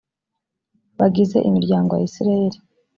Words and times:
bagize 0.99 1.37
imiryango 1.49 1.91
ya 1.95 2.05
isirayeli 2.09 2.57